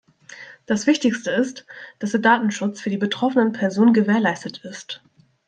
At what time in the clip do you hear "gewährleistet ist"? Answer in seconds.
3.93-5.03